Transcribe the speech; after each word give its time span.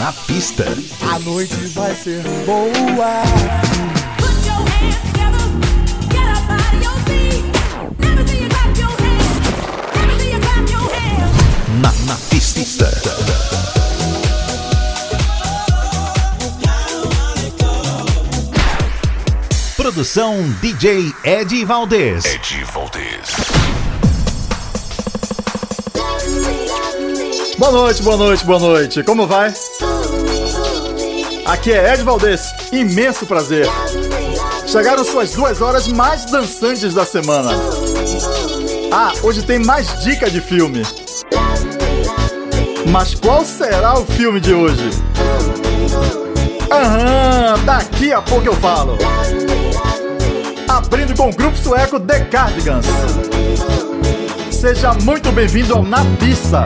Na 0.00 0.14
pista. 0.14 0.64
A 1.12 1.18
noite 1.18 1.54
vai 1.74 1.94
ser 1.94 2.22
boa. 2.46 3.22
Na, 11.82 11.92
na 12.06 12.16
pista. 12.30 12.90
Produção 19.76 20.50
DJ 20.62 21.12
Ed 21.22 21.64
Valdez. 21.66 22.24
Ed 22.24 22.64
Valdez. 22.72 23.36
Boa 27.58 27.72
noite, 27.72 28.02
boa 28.02 28.16
noite, 28.16 28.46
boa 28.46 28.58
noite. 28.58 29.02
Como 29.02 29.26
vai? 29.26 29.52
Aqui 31.50 31.72
é 31.72 31.92
Ed 31.92 32.04
Valdez. 32.04 32.54
Imenso 32.70 33.26
prazer. 33.26 33.66
Chegaram 34.68 35.02
suas 35.02 35.32
duas 35.32 35.60
horas 35.60 35.88
mais 35.88 36.24
dançantes 36.26 36.94
da 36.94 37.04
semana. 37.04 37.50
Ah, 38.92 39.12
hoje 39.20 39.42
tem 39.42 39.58
mais 39.58 40.00
dica 40.04 40.30
de 40.30 40.40
filme. 40.40 40.82
Mas 42.86 43.16
qual 43.16 43.44
será 43.44 43.98
o 43.98 44.06
filme 44.06 44.38
de 44.38 44.54
hoje? 44.54 44.90
Aham, 46.70 47.58
daqui 47.64 48.12
a 48.12 48.22
pouco 48.22 48.46
eu 48.46 48.54
falo. 48.54 48.96
Abrindo 50.68 51.16
com 51.16 51.30
o 51.30 51.34
grupo 51.34 51.58
sueco 51.58 51.98
The 51.98 52.26
Cardigans. 52.26 52.86
Seja 54.52 54.94
muito 54.94 55.32
bem-vindo 55.32 55.74
ao 55.74 55.82
Na 55.82 56.04
Pista. 56.20 56.64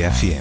Energía 0.00 0.39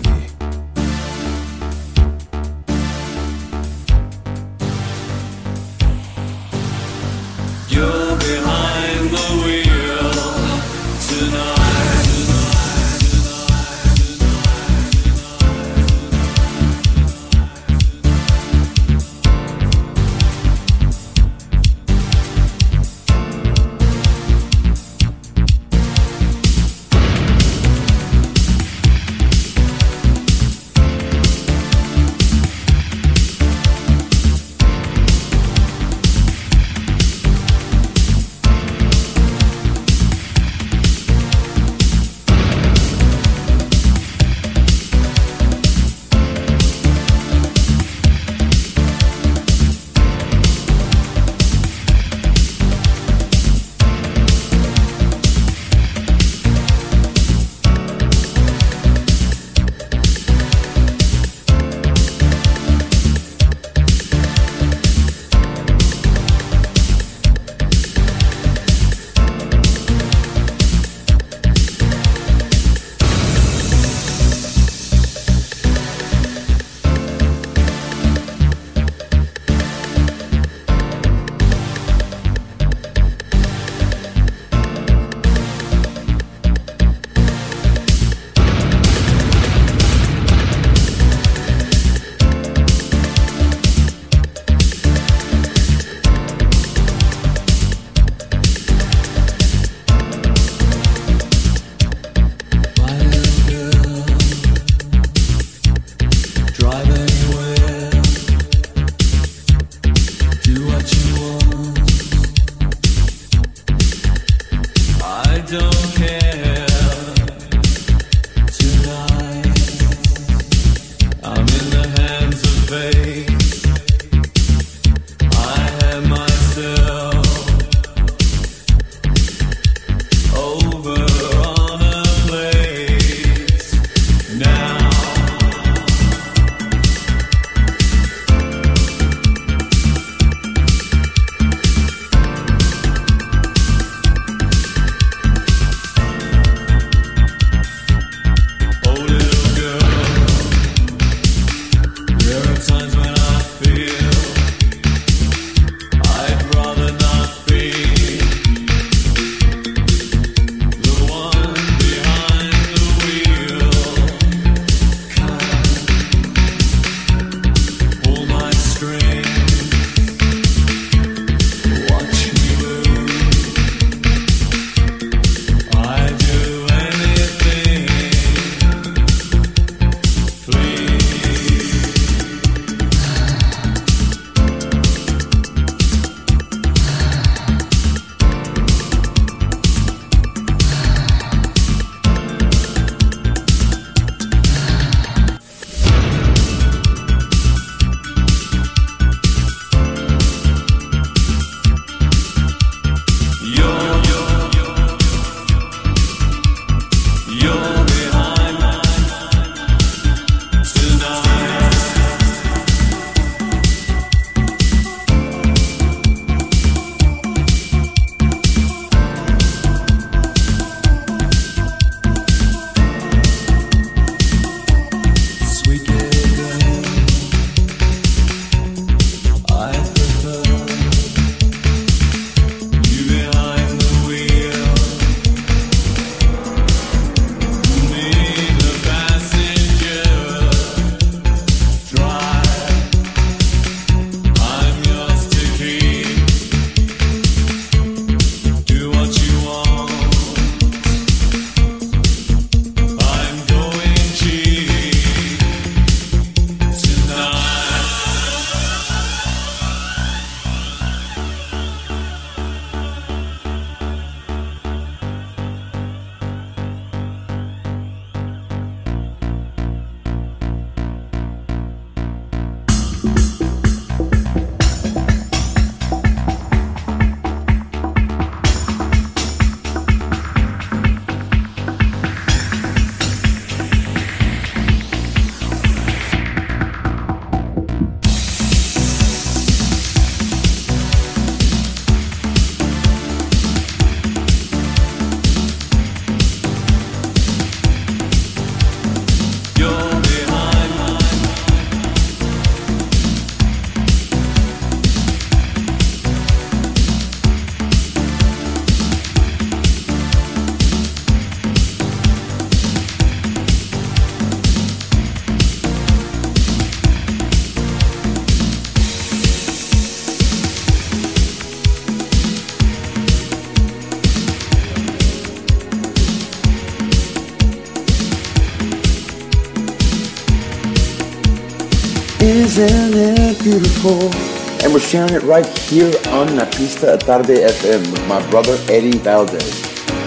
beautiful. 333.50 334.14
And 334.62 334.72
we're 334.72 334.80
sharing 334.80 335.14
it 335.14 335.24
right 335.24 335.48
here 335.70 335.92
on 336.20 336.28
Napista 336.38 337.00
Tarde 337.00 337.38
FM 337.58 337.92
with 337.92 338.08
my 338.08 338.22
brother 338.30 338.56
Eddie 338.70 339.00
Valdez. 339.00 339.62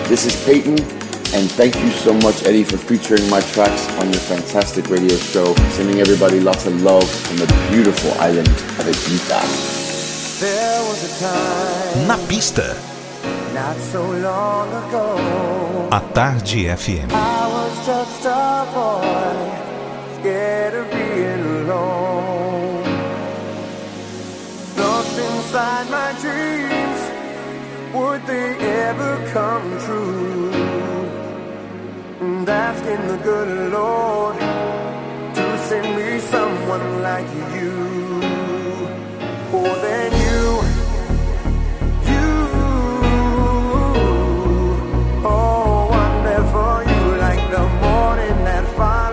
This 0.09 0.27
is 0.27 0.35
Peyton, 0.45 0.79
and 1.35 1.51
thank 1.59 1.75
you 1.83 1.91
so 1.91 2.13
much, 2.15 2.45
Eddie, 2.45 2.63
for 2.63 2.77
featuring 2.77 3.29
my 3.29 3.41
tracks 3.41 3.89
on 3.99 4.07
your 4.13 4.23
fantastic 4.31 4.89
radio 4.89 5.17
show. 5.17 5.55
Sending 5.77 5.99
everybody 5.99 6.39
lots 6.39 6.67
of 6.67 6.83
love 6.83 7.09
from 7.27 7.39
the 7.39 7.49
beautiful 7.73 8.13
island 8.21 8.47
of 8.79 8.87
Ibiza. 8.95 9.41
There 10.39 10.81
was 10.89 11.01
a 11.03 11.13
time. 11.25 12.09
Napista. 12.11 12.69
Not 13.55 13.77
so 13.77 14.03
long 14.29 14.69
ago. 14.85 15.89
A 15.91 16.01
Tarde 16.15 16.71
FM. 16.79 17.11
I 17.11 17.49
was 17.57 17.87
just 17.87 18.25
a 18.25 18.69
boy, 18.73 20.21
scared 20.21 20.75
of 20.75 20.91
being 20.93 21.43
alone. 21.67 22.02
inside 25.53 25.91
my 25.91 26.11
dreams, 26.25 27.01
would 27.95 28.27
they 28.27 28.57
ever 28.89 29.31
come 29.35 29.79
true? 29.85 30.51
And 32.21 32.49
asking 32.49 33.07
the 33.09 33.19
good 33.19 33.71
Lord 33.71 34.39
to 35.37 35.59
send 35.69 35.89
me 35.95 36.21
someone 36.21 37.03
like 37.03 37.29
you. 37.55 37.73
More 39.53 39.77
than 39.87 40.11
you, 40.25 40.43
you, 42.13 42.31
oh, 45.23 45.89
wonderful 45.99 46.77
you 46.95 47.05
like 47.27 47.45
the 47.51 47.65
morning 47.85 48.37
that 48.47 48.65
follows. 48.75 49.12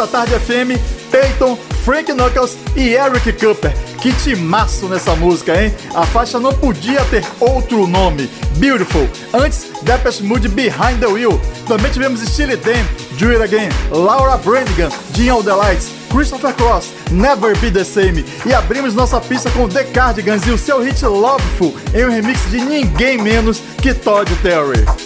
Pista 0.00 0.06
Tarde 0.06 0.32
FM, 0.38 0.80
Peyton, 1.10 1.58
Frank 1.84 2.10
Knuckles 2.10 2.56
e 2.74 2.94
Eric 2.94 3.32
Cooper. 3.34 3.70
Que 4.00 4.10
timaço 4.14 4.86
nessa 4.86 5.14
música, 5.14 5.62
hein? 5.62 5.74
A 5.94 6.06
faixa 6.06 6.40
não 6.40 6.54
podia 6.54 7.04
ter 7.06 7.22
outro 7.38 7.86
nome. 7.86 8.30
Beautiful. 8.56 9.06
Antes, 9.34 9.66
Depeche 9.82 10.22
Mode 10.22 10.48
Behind 10.48 11.00
the 11.00 11.06
Wheel. 11.06 11.38
Também 11.68 11.92
tivemos 11.92 12.22
Steely 12.22 12.56
Dan, 12.56 12.82
Do 13.18 13.28
It 13.28 13.42
Again, 13.42 13.68
Laura 13.90 14.38
Branigan, 14.38 14.88
Jean 15.12 15.42
the 15.42 15.52
Lights, 15.52 15.90
Christopher 16.08 16.54
Cross, 16.54 16.92
Never 17.10 17.54
Be 17.58 17.70
the 17.70 17.84
Same. 17.84 18.24
E 18.46 18.54
abrimos 18.54 18.94
nossa 18.94 19.20
pista 19.20 19.50
com 19.50 19.68
The 19.68 19.84
Cardigans 19.84 20.46
e 20.46 20.50
o 20.50 20.56
seu 20.56 20.80
hit 20.80 21.04
Loveful 21.04 21.74
em 21.92 22.06
um 22.06 22.10
remix 22.10 22.50
de 22.50 22.58
ninguém 22.62 23.18
menos 23.18 23.60
que 23.82 23.92
Todd 23.92 24.34
Terry. 24.36 24.99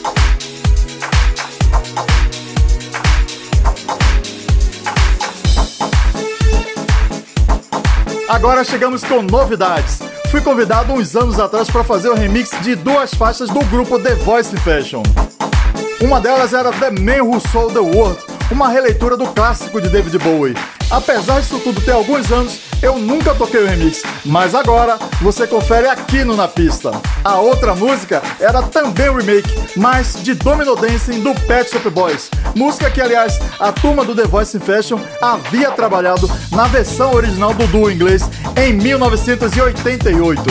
Agora 8.35 8.65
chegamos 8.65 9.05
com 9.05 9.23
novidades. 9.23 10.01
Fui 10.29 10.41
convidado 10.41 10.93
uns 10.93 11.15
anos 11.15 11.39
atrás 11.39 11.71
para 11.71 11.85
fazer 11.85 12.09
o 12.09 12.15
remix 12.15 12.51
de 12.63 12.75
duas 12.75 13.15
faixas 13.15 13.49
do 13.49 13.61
grupo 13.67 13.97
The 13.97 14.17
Voice 14.17 14.57
Fashion. 14.57 15.05
Uma 16.01 16.21
delas 16.21 16.53
era 16.53 16.73
The 16.73 16.91
Man 16.91 17.23
Who 17.23 17.39
Sold 17.39 17.75
the 17.75 17.79
World, 17.79 18.19
uma 18.51 18.69
releitura 18.69 19.17
do 19.17 19.29
clássico 19.29 19.81
de 19.81 19.89
David 19.89 20.19
Bowie. 20.19 20.57
Apesar 20.91 21.41
disso 21.41 21.61
tudo 21.61 21.81
ter 21.81 21.93
alguns 21.93 22.33
anos, 22.33 22.59
eu 22.85 22.99
nunca 22.99 23.35
toquei 23.35 23.63
o 23.63 23.67
remix, 23.67 24.03
mas 24.27 24.55
agora 24.55 24.99
você 25.23 25.47
confere 25.47 25.89
aqui 25.89 26.23
no 26.23 26.37
Na 26.37 26.47
Pista. 26.47 26.93
A 27.25 27.41
outra 27.41 27.75
música 27.75 28.23
era 28.39 28.63
também 28.63 29.09
um 29.09 29.17
remake, 29.17 29.49
mas 29.75 30.23
de 30.23 30.35
Domino 30.35 30.77
Dancing 30.77 31.23
do 31.23 31.35
Pet 31.47 31.71
Shop 31.71 31.89
Boys. 31.89 32.31
Música 32.55 32.91
que, 32.91 33.01
aliás, 33.01 33.41
a 33.59 33.73
turma 33.73 34.05
do 34.05 34.15
The 34.15 34.27
Voice 34.27 34.61
Fashion 34.61 34.99
havia 35.23 35.71
trabalhado 35.71 36.31
na 36.53 36.67
versão 36.67 37.15
original 37.15 37.55
do 37.55 37.67
duo 37.69 37.91
inglês 37.91 38.29
em 38.55 38.75
1988. 38.75 40.43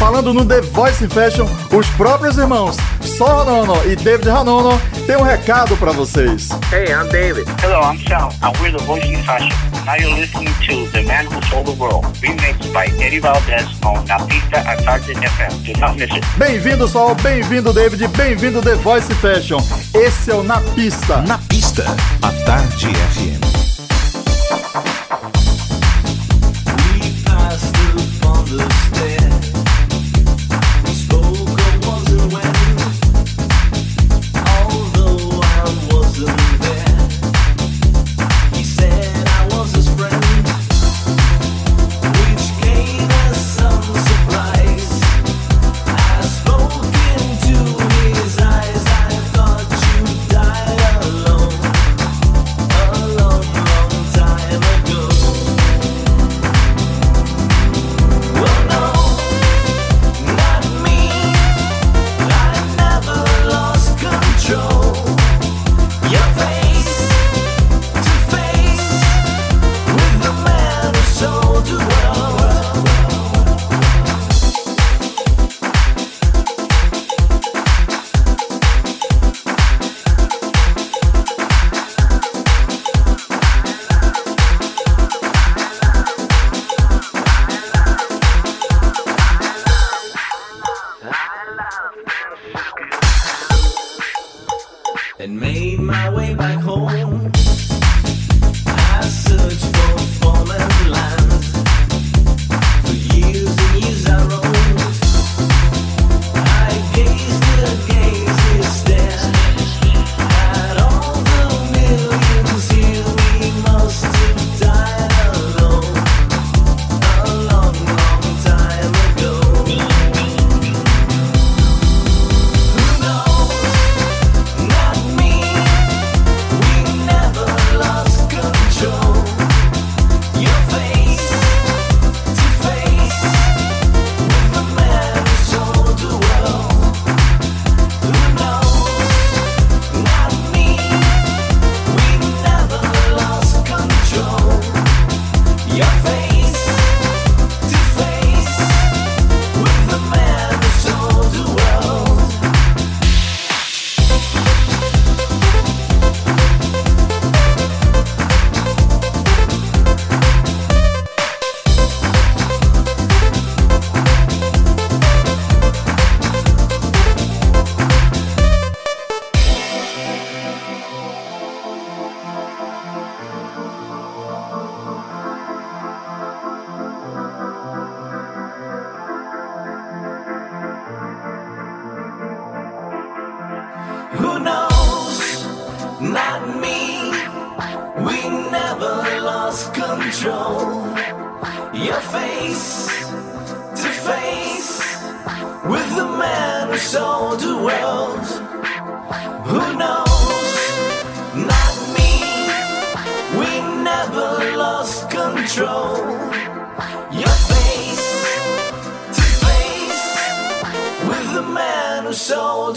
Falando 0.00 0.34
no 0.34 0.44
The 0.44 0.62
Voice 0.62 1.06
Fashion, 1.06 1.46
os 1.72 1.86
próprios 1.90 2.38
irmãos 2.38 2.76
Sol 3.02 3.42
Hanono 3.42 3.76
e 3.84 3.94
David 3.94 4.30
Hanono 4.30 4.80
têm 5.06 5.16
um 5.16 5.22
recado 5.22 5.76
para 5.76 5.92
vocês. 5.92 6.48
Hey, 6.72 6.86
I'm 6.86 7.08
David. 7.08 7.46
Hello, 7.62 7.82
I'm 7.82 7.98
Sal, 8.08 8.32
and 8.42 8.52
we're 8.60 8.76
the 8.76 8.84
Voice 8.84 9.04
in 9.04 9.22
Fashion. 9.22 9.69
Now 9.90 9.96
you're 9.96 10.18
listening 10.20 10.46
to 10.46 10.86
The 10.92 11.02
Man 11.02 11.26
Who 11.26 11.42
Sold 11.50 11.66
the 11.66 11.72
World, 11.72 12.04
remixed 12.22 12.72
by 12.72 12.86
Eddie 13.02 13.18
Valdez 13.18 13.66
on 13.84 14.06
Pista 14.28 14.62
FM. 14.62 15.64
Do 15.64 15.72
not 15.80 15.96
miss 15.96 16.12
it. 16.12 16.24
Bem-vindo, 16.38 16.86
Sol, 16.86 17.16
bem-vindo, 17.16 17.72
David, 17.72 18.06
bem-vindo, 18.16 18.62
The 18.62 18.76
Voice 18.76 19.12
Fashion. 19.14 19.58
Esse 19.92 20.30
é 20.30 20.34
o 20.36 20.44
Na 20.44 20.60
Pista. 20.76 21.20
Na 21.22 21.38
pista, 21.38 21.84
a 22.22 22.30
Tarde 22.44 22.86
FM. 22.86 23.49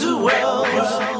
sold 0.00 0.10
the 0.10 0.16
world. 0.16 1.13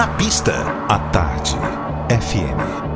Na 0.00 0.06
pista, 0.16 0.54
à 0.88 0.98
tarde. 1.12 1.58
FM, 2.08 2.89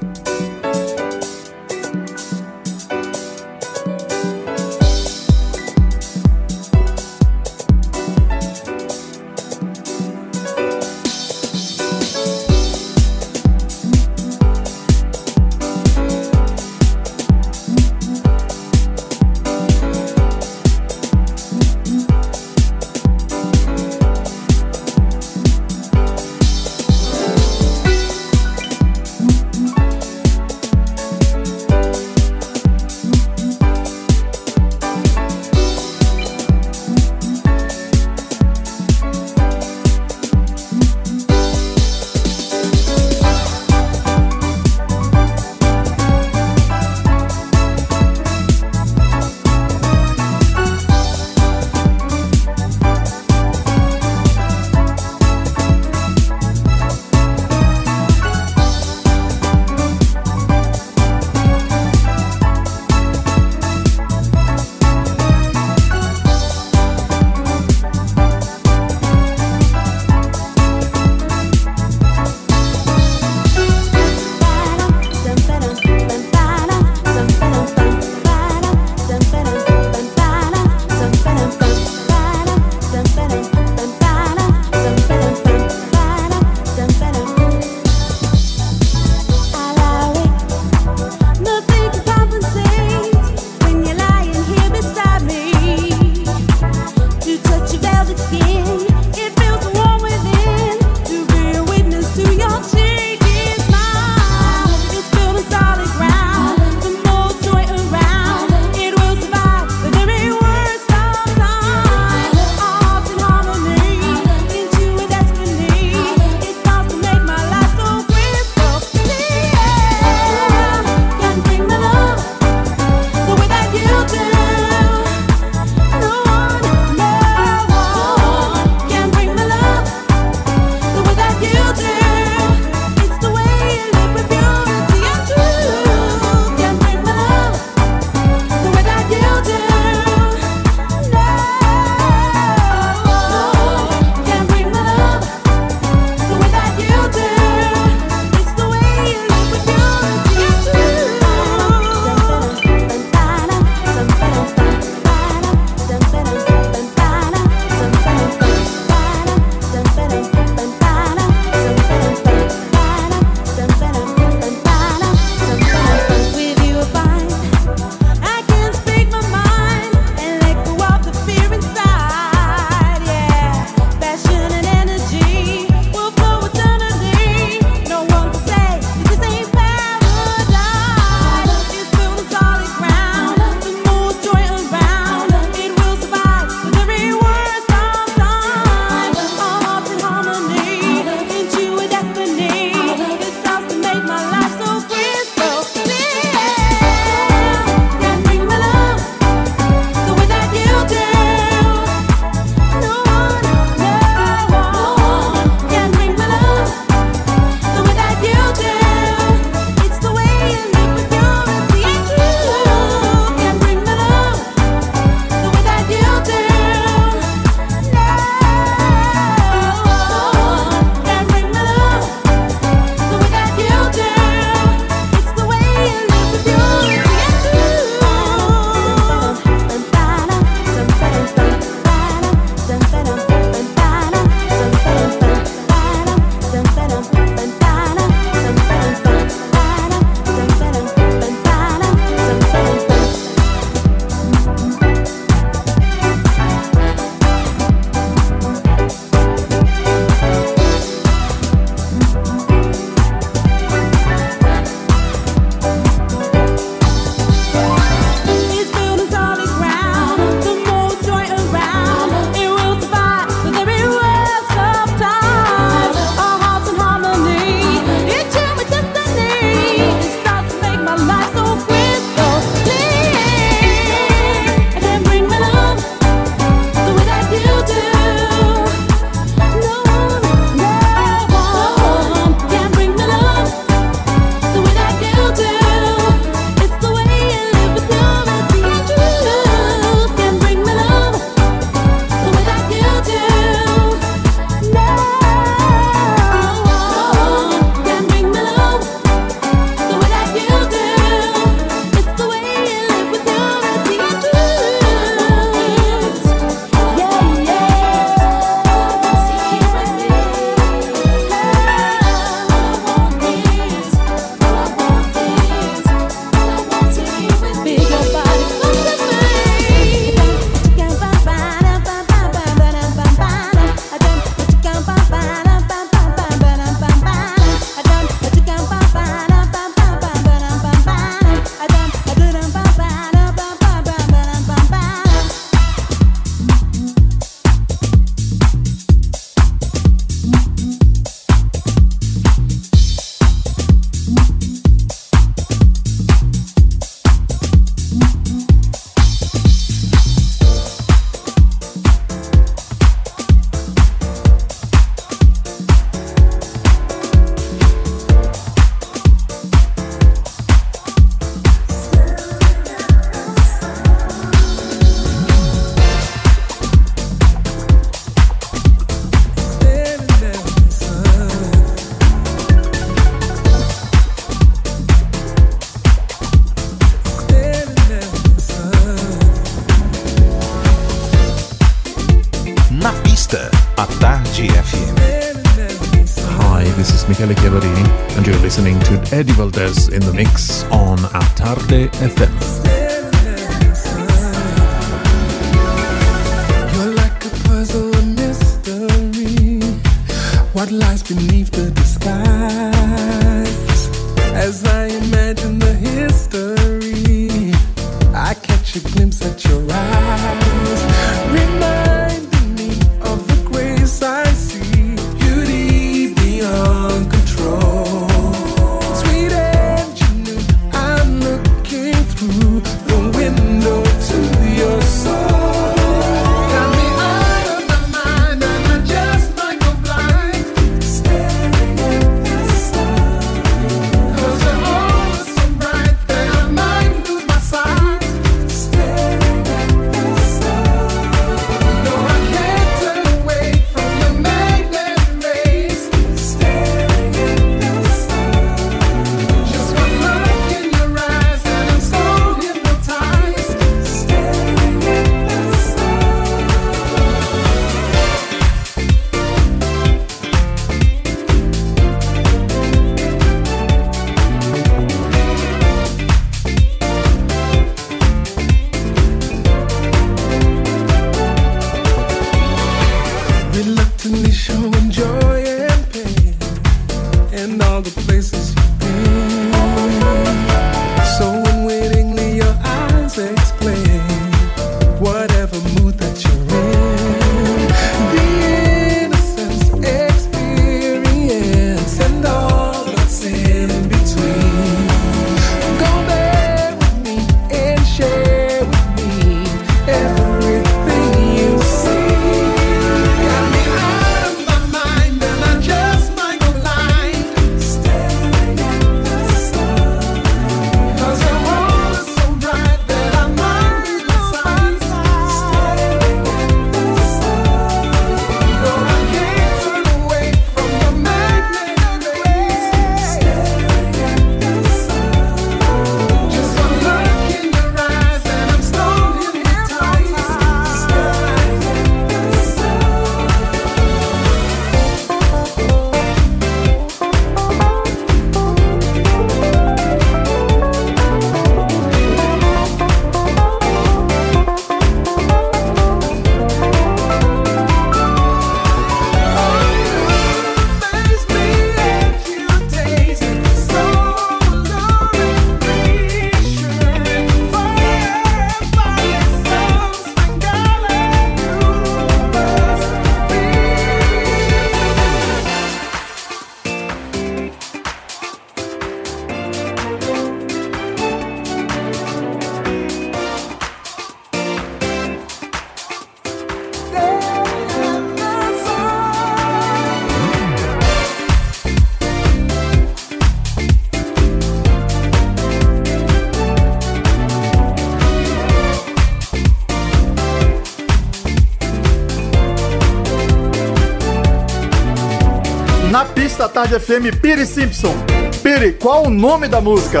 Tarde 596.58 596.80
FM, 596.80 597.20
Piri 597.20 597.46
Simpson. 597.46 597.94
Piri, 598.42 598.72
qual 598.72 599.06
o 599.06 599.10
nome 599.10 599.46
da 599.46 599.60
música? 599.60 600.00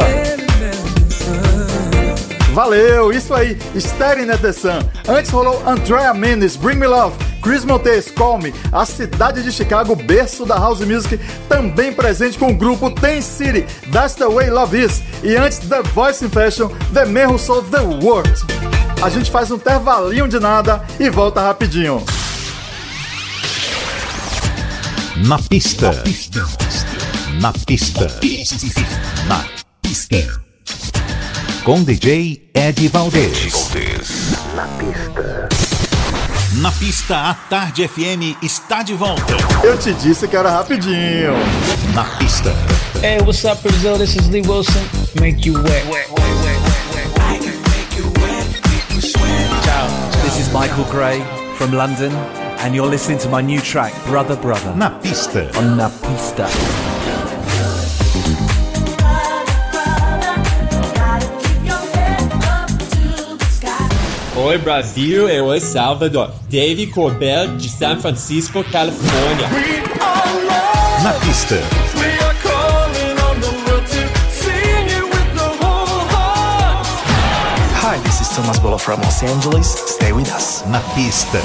Valeu, 2.52 3.12
isso 3.12 3.32
aí, 3.32 3.56
Staring 3.76 4.28
at 4.28 4.40
the 4.40 4.52
Sun. 4.52 4.80
Antes 5.08 5.30
rolou 5.30 5.62
Andrea 5.64 6.12
Mendes, 6.12 6.56
Bring 6.56 6.74
Me 6.74 6.88
Love, 6.88 7.16
Chris 7.42 7.64
Montes, 7.64 8.10
Call 8.10 8.38
Me, 8.38 8.52
a 8.72 8.84
cidade 8.84 9.44
de 9.44 9.52
Chicago, 9.52 9.94
berço 9.94 10.44
da 10.44 10.56
House 10.56 10.80
Music, 10.80 11.16
também 11.48 11.92
presente 11.92 12.36
com 12.36 12.50
o 12.50 12.54
grupo 12.54 12.90
Ten 12.90 13.20
City, 13.20 13.64
That's 13.92 14.16
the 14.16 14.26
Way 14.26 14.50
Love 14.50 14.82
Is. 14.82 15.00
E 15.22 15.36
antes, 15.36 15.60
The 15.60 15.82
Voice 15.94 16.24
in 16.24 16.28
Fashion, 16.28 16.70
The 16.92 17.04
Man 17.04 17.28
Who 17.28 17.38
Sold 17.38 17.70
the 17.70 17.82
World. 18.04 18.34
A 19.00 19.08
gente 19.08 19.30
faz 19.30 19.48
um 19.52 19.54
intervalinho 19.54 20.26
de 20.26 20.40
nada 20.40 20.82
e 20.98 21.08
volta 21.08 21.40
rapidinho. 21.40 22.02
Na 25.26 25.38
pista. 25.38 25.90
Na 27.40 27.52
pista. 27.52 28.06
Na 29.26 29.44
pista. 29.82 30.16
Com 31.64 31.82
DJ 31.82 32.50
Ed 32.54 32.88
Valdez. 32.88 33.52
Na 34.54 34.66
pista. 34.68 35.48
Na 36.60 36.72
pista, 36.72 37.30
a 37.30 37.34
Tarde 37.34 37.88
FM 37.88 38.36
está 38.42 38.82
de 38.82 38.94
volta. 38.94 39.34
Eu 39.62 39.76
te 39.78 39.92
disse 39.94 40.26
que 40.28 40.36
era 40.36 40.50
rapidinho. 40.50 41.34
Na 41.94 42.04
pista. 42.04 42.52
Hey, 43.02 43.18
what's 43.20 43.44
up, 43.44 43.60
Brazil? 43.62 43.98
This 43.98 44.16
is 44.16 44.28
Lee 44.28 44.42
Wilson. 44.42 44.82
Make 45.20 45.48
you 45.48 45.54
wet. 45.62 45.84
Ciao, 49.62 49.88
this 50.22 50.38
is 50.38 50.52
Michael 50.52 50.84
Gray 50.84 51.20
from 51.56 51.72
London, 51.72 52.10
and 52.60 52.74
you're 52.74 52.86
listening 52.86 53.18
to 53.18 53.28
my 53.28 53.40
new 53.40 53.60
track, 53.60 53.92
Brother 54.06 54.36
Brother, 54.36 54.74
Na 54.76 54.90
pista. 55.00 55.50
on 55.58 55.76
Na 55.76 55.88
Pista. 55.88 56.48
Oi 64.36 64.56
Brasil 64.58 65.28
e 65.28 65.40
oi 65.40 65.60
Salvador. 65.60 66.30
Dave 66.48 66.86
Corbell 66.88 67.56
de 67.56 67.68
San 67.68 68.00
Francisco, 68.00 68.62
Califórnia. 68.64 69.48
Na 71.02 71.12
pista. 71.14 71.56
Hi, 77.80 77.98
this 78.02 78.20
is 78.20 78.28
Thomas 78.36 78.58
Bolo 78.58 78.78
from 78.78 79.00
Los 79.00 79.22
Angeles. 79.22 79.66
Stay 79.94 80.12
with 80.12 80.30
us. 80.32 80.64
Na 80.66 80.80
pista. 80.94 81.40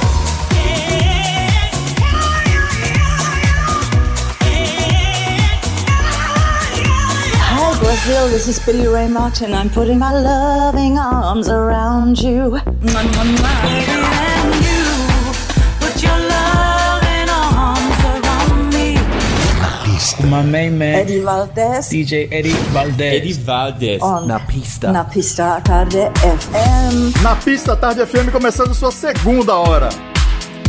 Brazil, 8.06 8.28
this 8.28 8.48
is 8.50 8.60
Billy 8.60 8.88
Ray 8.88 9.08
Martin. 9.08 9.54
I'm 9.54 9.70
putting 9.70 9.98
my 9.98 10.12
loving 10.12 10.98
arms 11.00 11.48
around 11.48 12.20
you. 12.20 12.52
Mwah, 12.84 13.04
mwah, 13.04 13.26
mwah. 13.38 13.64
And 13.64 14.56
you 14.66 14.84
put 15.80 16.04
your 16.04 16.20
loving 16.34 17.30
arms 17.32 18.00
around 18.12 18.74
me. 18.74 18.98
My 20.30 20.42
main 20.44 20.78
man, 20.78 20.96
Eddie 20.96 21.20
Valdez. 21.22 21.90
DJ 21.90 22.28
Eddie 22.32 22.52
Valdez. 22.74 23.14
Eddie 23.22 23.34
Valdez. 23.34 24.02
On- 24.02 24.28
Na 24.28 24.40
pista. 24.40 24.92
Na 24.92 25.04
pista 25.06 25.62
tarde 25.62 26.00
FM. 26.20 27.14
Na 27.24 27.36
pista 27.36 27.76
Tarde 27.78 28.06
FM 28.06 28.32
começando 28.32 28.74
sua 28.74 28.92
segunda 28.92 29.56
hora. 29.56 29.90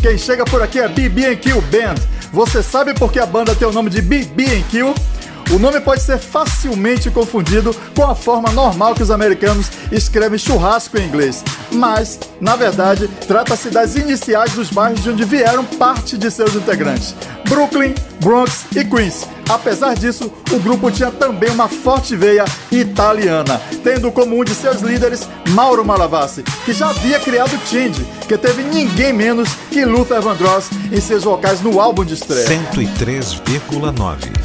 Quem 0.00 0.16
chega 0.18 0.44
por 0.44 0.62
aqui 0.62 0.78
é 0.78 0.86
BB&Q 0.88 1.60
Band. 1.62 1.94
Você 2.32 2.62
sabe 2.62 2.94
por 2.94 3.10
que 3.12 3.18
a 3.18 3.26
banda 3.26 3.54
tem 3.54 3.66
o 3.66 3.72
nome 3.72 3.90
de 3.90 4.02
BB&Q? 4.02 4.94
O 5.54 5.58
nome 5.58 5.78
pode 5.78 6.02
ser 6.02 6.18
facilmente 6.18 7.12
confundido 7.12 7.72
com 7.94 8.04
a 8.04 8.12
forma 8.12 8.50
normal 8.50 8.92
que 8.92 9.04
os 9.04 9.10
americanos 9.12 9.70
escrevem 9.92 10.36
churrasco 10.36 10.98
em 10.98 11.06
inglês, 11.06 11.44
mas, 11.70 12.18
na 12.40 12.56
verdade, 12.56 13.06
trata-se 13.28 13.70
das 13.70 13.94
iniciais 13.94 14.52
dos 14.54 14.70
bairros 14.70 15.04
de 15.04 15.10
onde 15.10 15.24
vieram 15.24 15.64
parte 15.64 16.18
de 16.18 16.28
seus 16.28 16.56
integrantes: 16.56 17.14
Brooklyn, 17.48 17.94
Bronx 18.20 18.66
e 18.74 18.84
Queens. 18.84 19.28
Apesar 19.48 19.94
disso, 19.94 20.32
o 20.50 20.58
grupo 20.58 20.90
tinha 20.90 21.12
também 21.12 21.50
uma 21.50 21.68
forte 21.68 22.16
veia 22.16 22.44
italiana, 22.72 23.62
tendo 23.84 24.10
como 24.10 24.36
um 24.36 24.42
de 24.42 24.56
seus 24.56 24.80
líderes 24.80 25.28
Mauro 25.50 25.84
Malavasi, 25.84 26.42
que 26.64 26.72
já 26.72 26.90
havia 26.90 27.20
criado 27.20 27.56
Change, 27.70 28.04
que 28.26 28.36
teve 28.36 28.64
ninguém 28.64 29.12
menos 29.12 29.50
que 29.70 29.84
Luther 29.84 30.20
Vandross 30.20 30.68
em 30.90 31.00
seus 31.00 31.22
vocais 31.22 31.60
no 31.60 31.80
álbum 31.80 32.04
de 32.04 32.14
estreia. 32.14 32.48
103,9. 32.48 34.43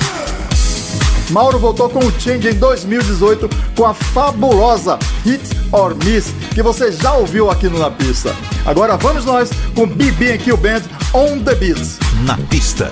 Mauro 1.30 1.59
voltou 1.59 1.89
com 1.89 1.99
o 1.99 2.11
Change 2.19 2.49
em 2.49 2.53
2018 2.55 3.49
com 3.75 3.86
a 3.86 3.93
fabulosa 3.93 4.97
Hit 5.23 5.43
or 5.71 5.95
Miss, 6.03 6.34
que 6.53 6.61
você 6.61 6.91
já 6.91 7.13
ouviu 7.13 7.49
aqui 7.49 7.67
no 7.67 7.80
Na 7.80 7.91
Pista. 7.91 8.36
Agora 8.65 8.97
vamos 8.97 9.25
nós 9.25 9.49
com 9.75 9.88
BB&Q 9.88 10.57
Band 10.57 10.82
On 11.13 11.39
The 11.39 11.55
Beats. 11.55 11.99
Na 12.25 12.38
pista. 12.49 12.91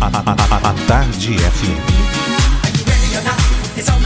A 0.00 0.74
Tarde 0.86 1.36
FM. 1.38 2.16
It's 3.76 3.90
only 3.90 4.05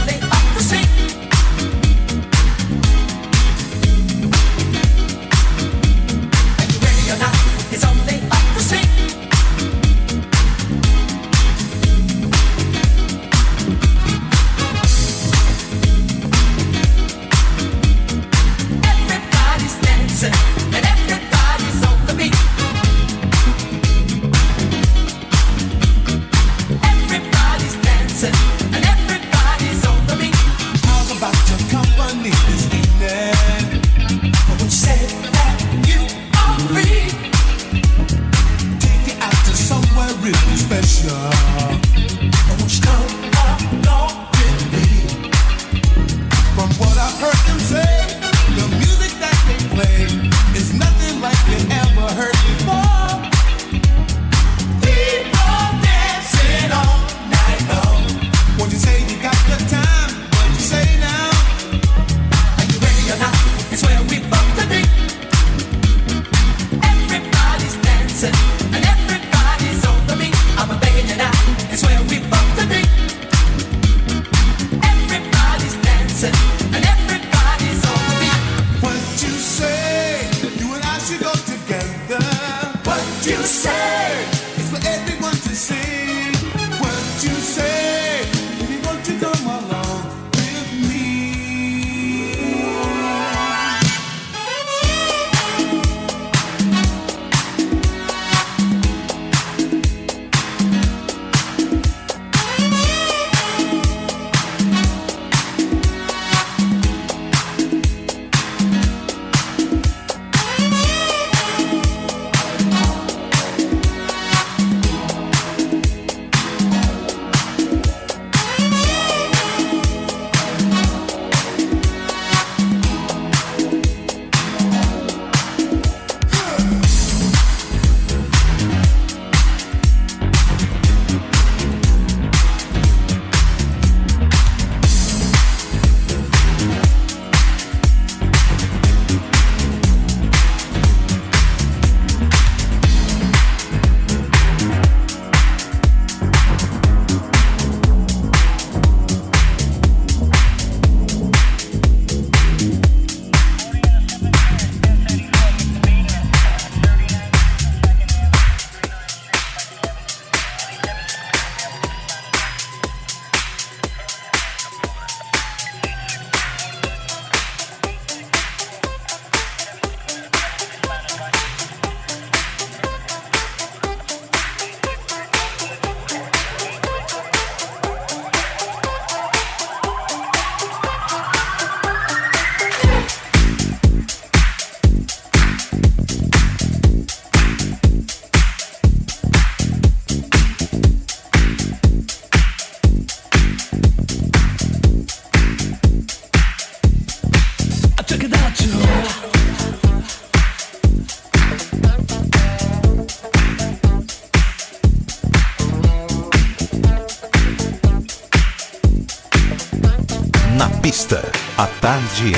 1, 212.21 212.37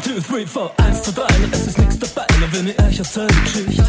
2, 0.00 0.20
3, 0.20 0.46
4, 0.46 0.70
1, 0.78 1.02
2, 1.02 1.12
3 1.12 1.44
und 1.44 1.52
es 1.54 1.66
ist 1.66 1.78
nix 1.78 1.98
dabei, 1.98 2.26
nur 2.40 2.50
wenn 2.50 2.68
ihr 2.68 2.78
euch 2.88 2.98
erzählt 2.98 3.30
Geschichte. 3.44 3.84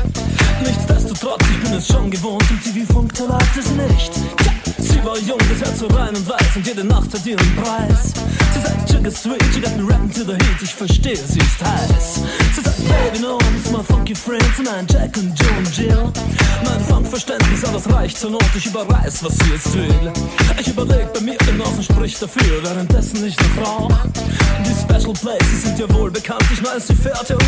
Nichtsdestotrotz, 0.65 1.45
ich 1.49 1.63
bin 1.63 1.73
es 1.78 1.88
schon 1.88 2.11
gewohnt, 2.11 2.43
im 2.49 2.61
TV-Funk 2.61 3.17
läuft 3.19 3.57
es 3.57 3.71
nicht. 3.71 4.11
Tja, 4.11 4.51
sie 4.80 5.05
war 5.05 5.17
jung, 5.19 5.39
das 5.49 5.61
Herz 5.61 5.80
so 5.80 5.88
rein 5.88 6.13
und 6.13 6.28
weiß 6.28 6.57
und 6.57 6.67
jede 6.67 6.84
Nacht 6.84 7.13
hat 7.13 7.25
ihren 7.25 7.55
Preis. 7.55 8.11
Sie 8.53 8.59
sagt, 8.59 8.89
Sugar 8.89 9.11
Sweet, 9.11 9.55
you 9.55 9.61
got 9.61 9.78
me 9.78 9.84
rapping 9.89 10.11
to 10.11 10.25
the 10.25 10.34
heat, 10.34 10.61
ich 10.61 10.75
verstehe, 10.75 11.15
sie 11.15 11.39
ist 11.39 11.63
heiß. 11.63 12.19
Sie 12.53 12.61
sagt, 12.61 12.78
Baby, 12.86 13.19
no, 13.19 13.38
it's 13.55 13.71
my 13.71 13.82
funky 13.82 14.13
friends, 14.13 14.59
nein, 14.61 14.86
Jack 14.89 15.15
und 15.15 15.39
Joe 15.39 15.57
und 15.57 15.78
Jill. 15.78 16.11
Mein 16.65 16.82
Funkverständnis, 16.82 17.63
aber 17.63 17.78
es 17.78 17.89
reicht 17.93 18.17
zur 18.17 18.32
Not, 18.32 18.43
ich 18.55 18.65
überreiß, 18.65 19.23
was 19.23 19.38
sie 19.38 19.51
jetzt 19.53 19.73
will. 19.73 20.11
Ich 20.59 20.67
überleg 20.67 21.13
bei 21.13 21.21
mir 21.21 21.38
genau 21.38 21.69
und 21.69 21.84
sprich 21.84 22.19
dafür, 22.19 22.61
währenddessen 22.61 23.07
Als 26.78 26.86
felt 26.86 27.17
Fährte 27.17 27.47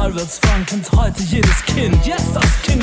Mal 0.00 0.14
wird's 0.14 0.38
frank, 0.38 0.66
kennt 0.66 0.90
heute 0.92 1.22
jedes 1.24 1.62
Kind. 1.66 2.06
Yes, 2.06 2.22
das 2.32 2.62
Kind 2.62 2.79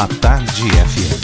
à 0.00 0.06
Tarde 0.06 0.48
FM. 0.48 1.19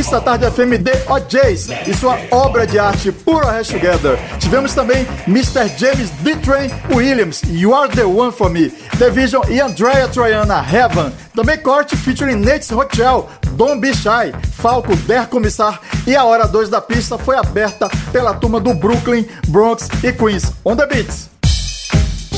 Pista 0.00 0.18
tarde 0.18 0.50
FM 0.50 0.82
The 0.82 1.12
OJs 1.12 1.68
e 1.86 1.92
sua 1.92 2.18
obra 2.30 2.66
de 2.66 2.78
arte 2.78 3.12
Puro 3.12 3.46
Hash 3.46 3.68
Together. 3.68 4.18
Tivemos 4.38 4.72
também 4.72 5.06
Mr. 5.28 5.68
James 5.76 6.08
D. 6.22 6.36
Train 6.36 6.70
Williams, 6.90 7.42
You 7.46 7.74
Are 7.74 7.86
the 7.94 8.04
One 8.04 8.32
for 8.32 8.48
Me. 8.48 8.70
The 8.98 9.10
Vision 9.10 9.42
e 9.50 9.60
Andrea 9.60 10.08
Troiana, 10.08 10.62
Heaven. 10.62 11.12
Também 11.36 11.58
corte 11.58 11.98
featuring 11.98 12.42
Hotel, 12.72 13.28
Don't 13.58 13.78
Be 13.78 13.92
Shy, 13.92 14.32
Falco, 14.52 14.96
Der 14.96 15.26
Commissar 15.26 15.78
e 16.06 16.16
a 16.16 16.24
hora 16.24 16.48
2 16.48 16.70
da 16.70 16.80
pista 16.80 17.18
foi 17.18 17.36
aberta 17.36 17.90
pela 18.10 18.32
turma 18.32 18.58
do 18.58 18.72
Brooklyn, 18.72 19.28
Bronx 19.48 19.86
e 20.02 20.10
Queens. 20.14 20.50
On 20.64 20.76
the 20.76 20.86
Beats. 20.86 21.28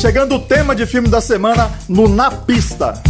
Chegando 0.01 0.35
o 0.35 0.41
tema 0.41 0.75
de 0.75 0.85
filme 0.85 1.07
da 1.07 1.21
semana 1.21 1.71
no 1.89 2.09
Na 2.09 2.29
Pista. 2.29 3.01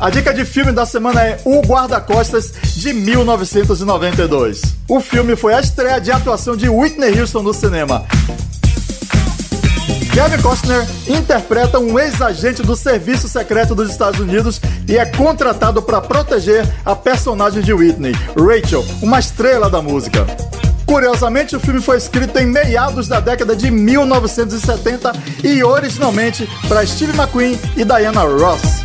A 0.00 0.08
dica 0.08 0.32
de 0.32 0.46
filme 0.46 0.72
da 0.72 0.86
semana 0.86 1.22
é 1.22 1.38
O 1.44 1.60
Guarda-Costas 1.60 2.54
de 2.74 2.90
1992. 2.94 4.62
O 4.88 4.98
filme 4.98 5.36
foi 5.36 5.52
a 5.52 5.60
estreia 5.60 6.00
de 6.00 6.10
atuação 6.10 6.56
de 6.56 6.70
Whitney 6.70 7.20
Houston 7.20 7.42
no 7.42 7.52
cinema. 7.52 8.06
Kevin 10.14 10.40
Costner 10.40 10.86
interpreta 11.06 11.78
um 11.78 11.98
ex-agente 11.98 12.62
do 12.62 12.74
Serviço 12.74 13.28
Secreto 13.28 13.74
dos 13.74 13.90
Estados 13.90 14.18
Unidos 14.18 14.58
e 14.88 14.96
é 14.96 15.04
contratado 15.04 15.82
para 15.82 16.00
proteger 16.00 16.66
a 16.82 16.96
personagem 16.96 17.60
de 17.60 17.74
Whitney, 17.74 18.14
Rachel, 18.34 18.82
uma 19.02 19.18
estrela 19.18 19.68
da 19.68 19.82
música. 19.82 20.26
Curiosamente, 20.86 21.54
o 21.54 21.60
filme 21.60 21.80
foi 21.82 21.98
escrito 21.98 22.38
em 22.38 22.46
meados 22.46 23.06
da 23.06 23.20
década 23.20 23.54
de 23.54 23.70
1970 23.70 25.12
e 25.44 25.62
originalmente 25.62 26.48
para 26.66 26.86
Steve 26.86 27.12
McQueen 27.12 27.60
e 27.76 27.84
Diana 27.84 28.22
Ross. 28.22 28.80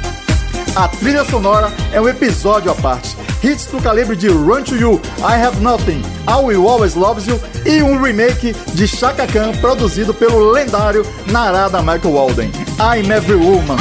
A 0.75 0.89
trilha 0.89 1.23
sonora 1.23 1.71
é 1.93 2.01
um 2.01 2.09
episódio 2.09 2.69
à 2.69 2.75
parte. 2.75 3.15
Hits 3.41 3.67
do 3.67 3.81
calibre 3.81 4.13
de 4.13 4.27
Run 4.27 4.61
to 4.63 4.75
You, 4.75 5.01
I 5.19 5.41
Have 5.41 5.61
Nothing, 5.61 6.01
I 6.27 6.43
Will 6.43 6.67
Always 6.67 6.95
Love 6.95 7.21
You 7.29 7.39
e 7.65 7.81
um 7.81 8.01
remake 8.01 8.53
de 8.73 8.85
Chaka 8.85 9.25
Khan 9.25 9.53
produzido 9.61 10.13
pelo 10.13 10.51
lendário 10.51 11.05
Narada 11.31 11.81
Michael 11.81 12.13
Walden, 12.13 12.51
I'm 12.77 13.09
Every 13.09 13.37
Woman. 13.37 13.77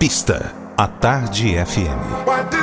Pista, 0.00 0.54
a 0.78 0.88
Tarde 0.88 1.56
FM. 1.58 2.59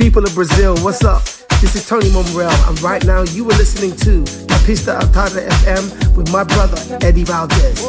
people 0.00 0.24
of 0.24 0.34
Brazil, 0.34 0.74
what's 0.78 1.04
up? 1.04 1.22
This 1.60 1.74
is 1.74 1.86
Tony 1.86 2.10
Monreal, 2.10 2.50
and 2.68 2.80
right 2.80 3.04
now 3.04 3.20
you 3.20 3.44
are 3.44 3.58
listening 3.58 3.94
to 3.96 4.20
La 4.48 4.58
Pista 4.64 4.98
Altada 4.98 5.46
FM 5.46 6.16
with 6.16 6.32
my 6.32 6.42
brother 6.42 6.78
Eddie 7.02 7.24
Valdez. 7.24 7.84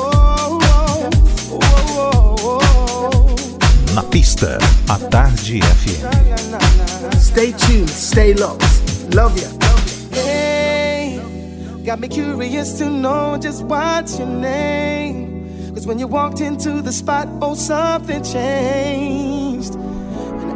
Na 3.96 4.02
pista, 4.10 4.58
a 4.90 5.10
tarde 5.10 5.62
FM. 5.62 7.14
Stay 7.16 7.54
tuned, 7.54 7.90
stay 7.90 8.34
locked. 8.34 8.66
Love 9.16 9.38
ya. 9.40 9.48
Hey, 10.12 11.22
got 11.86 12.02
me 12.02 12.10
curious 12.10 12.78
to 12.80 12.90
know 12.90 13.38
just 13.42 13.64
what's 13.64 14.20
your 14.20 14.28
name. 14.28 15.74
Cause 15.74 15.88
when 15.88 15.98
you 15.98 16.08
walked 16.08 16.42
into 16.42 16.82
the 16.82 16.92
spot, 16.92 17.30
oh, 17.42 17.56
something 17.56 18.22
changed. 18.22 19.31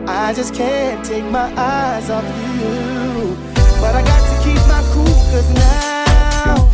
I 0.08 0.34
just 0.34 0.54
can't 0.54 1.04
take 1.04 1.24
my 1.26 1.52
eyes 1.58 2.10
off 2.12 2.24
you. 2.24 3.36
But 3.82 3.96
I 3.96 4.04
got 4.04 4.22
to 4.30 4.44
keep 4.44 4.62
my 4.68 4.82
cool, 4.94 5.06
cause 5.32 5.50
now 5.54 6.72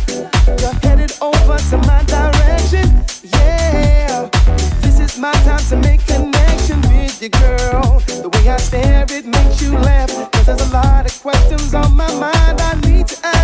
you're 0.60 0.78
headed 0.82 1.12
over 1.20 1.56
to 1.56 1.76
my 1.78 2.02
direction. 2.04 2.86
Yeah, 3.22 4.28
this 4.82 5.00
is 5.00 5.18
my 5.18 5.32
time 5.44 5.64
to 5.70 5.76
make 5.76 6.06
connection 6.06 6.80
with 6.82 7.22
you, 7.22 7.30
girl. 7.30 8.00
The 8.06 8.28
way 8.34 8.50
I 8.50 8.58
stare, 8.58 9.06
it 9.08 9.24
makes 9.24 9.62
you 9.62 9.72
laugh. 9.72 10.10
Cause 10.32 10.46
there's 10.46 10.60
a 10.60 10.72
lot 10.72 11.06
of 11.06 11.22
questions 11.22 11.74
on 11.74 11.94
my 11.94 12.12
mind 12.14 12.60
I 12.60 12.80
need 12.86 13.06
to 13.08 13.26
ask. 13.26 13.41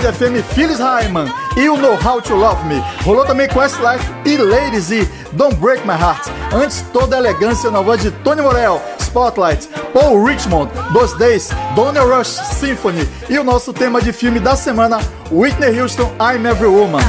Tarde 0.00 0.16
FM 0.16 0.54
Phyllis 0.54 0.78
Hyman 0.78 1.30
e 1.56 1.68
o 1.68 1.76
Know 1.76 1.98
How 2.02 2.22
to 2.22 2.34
Love 2.34 2.64
Me. 2.66 2.82
Rolou 3.04 3.24
também 3.26 3.46
Questlife 3.46 4.04
e 4.24 4.36
Ladies 4.38 4.90
e 4.90 5.06
Don't 5.32 5.54
Break 5.56 5.86
My 5.86 5.92
Heart. 5.92 6.28
Antes, 6.54 6.82
toda 6.90 7.16
a 7.16 7.18
elegância 7.18 7.70
na 7.70 7.82
voz 7.82 8.00
de 8.00 8.10
Tony 8.10 8.40
Morel, 8.40 8.80
Spotlight, 8.98 9.68
Paul 9.92 10.24
Richmond, 10.24 10.70
Dos 10.92 11.12
Days, 11.18 11.50
Donna 11.74 12.00
Rush 12.00 12.28
Symphony 12.28 13.06
e 13.28 13.38
o 13.38 13.44
nosso 13.44 13.74
tema 13.74 14.00
de 14.00 14.10
filme 14.10 14.40
da 14.40 14.56
semana, 14.56 15.00
Whitney 15.30 15.78
Houston, 15.78 16.10
I'm 16.18 16.46
Every 16.46 16.68
Woman. 16.68 17.02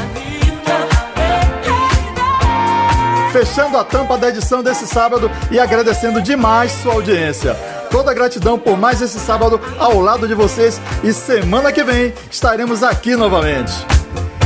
Fechando 3.32 3.78
a 3.78 3.86
tampa 3.86 4.18
da 4.18 4.28
edição 4.28 4.62
desse 4.62 4.86
sábado 4.86 5.32
e 5.50 5.58
agradecendo 5.60 6.22
demais 6.22 6.74
sua 6.74 6.96
audiência. 6.96 7.56
Toda 7.92 8.12
a 8.12 8.14
gratidão 8.14 8.58
por 8.58 8.78
mais 8.78 9.02
esse 9.02 9.20
sábado 9.20 9.60
ao 9.78 10.00
lado 10.00 10.28
de 10.28 10.34
vocês 10.34 10.80
e 11.04 11.12
semana 11.12 11.72
que 11.72 11.84
vem 11.84 12.14
estaremos 12.32 12.82
aqui 12.82 13.16
novamente. 13.16 13.74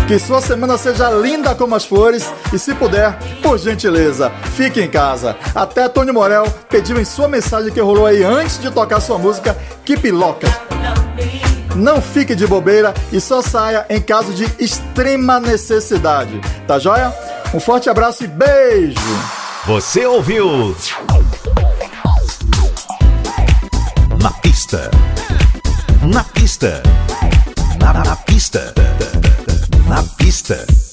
Que 0.08 0.20
sua 0.20 0.42
semana 0.42 0.78
seja 0.78 1.10
linda 1.12 1.56
como 1.56 1.76
as 1.76 1.86
flores 1.86 2.32
e, 2.54 2.60
se 2.60 2.76
puder, 2.76 3.18
por 3.42 3.58
gentileza, 3.58 4.32
fique 4.56 4.82
em 4.82 4.90
casa. 4.90 5.36
Até 5.54 5.88
Tony 5.88 6.12
Morel 6.12 6.46
pediu 6.70 7.00
em 7.00 7.06
sua 7.06 7.28
mensagem 7.28 7.72
que 7.72 7.80
rolou 7.80 8.06
aí 8.06 8.24
antes 8.24 8.60
de 8.60 8.70
tocar 8.70 9.00
sua 9.00 9.18
música 9.18 9.58
Keep 9.84 10.12
Locked. 10.12 10.52
Não 11.76 12.02
fique 12.02 12.36
de 12.36 12.48
bobeira 12.48 12.94
e 13.12 13.20
só 13.20 13.42
saia 13.42 13.86
em 13.90 14.02
caso 14.02 14.34
de 14.34 14.46
extrema 14.60 15.40
necessidade. 15.40 16.40
Tá 16.68 16.80
joia? 16.80 17.14
Um 17.54 17.60
forte 17.60 17.90
abraço 17.90 18.24
e 18.24 18.28
beijo! 18.28 18.96
Você 19.66 20.06
ouviu? 20.06 20.76
Pista. 26.56 26.82
Na, 27.80 27.92
na 27.94 28.16
pista. 28.16 28.74
Na 29.90 30.04
pista. 30.18 30.85